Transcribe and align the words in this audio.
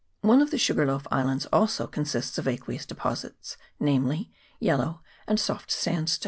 One 0.21 0.41
of 0.41 0.49
the 0.49 0.57
Sugarloaf 0.57 1.05
Islands 1.11 1.45
also 1.53 1.85
consists 1.85 2.39
of 2.39 2.47
aqueous 2.47 2.87
deposits, 2.87 3.55
namely, 3.79 4.31
yellow 4.59 5.03
and 5.27 5.39
soft 5.39 5.69
sandstone. 5.69 6.19